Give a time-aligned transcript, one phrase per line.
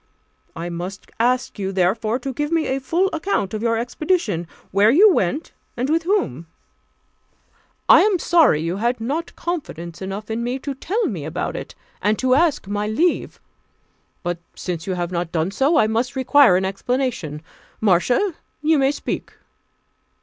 [0.55, 4.89] I must ask you, therefore, to give me a full account of your expedition where
[4.89, 6.47] you went, and with whom.
[7.87, 11.75] I am sorry you had not confidence enough in me to tell me about it,
[12.01, 13.39] and to ask my leave;
[14.23, 17.43] but since you have not done so, I must require an explanation,
[17.79, 18.33] Marcia,
[18.63, 19.33] you may speak."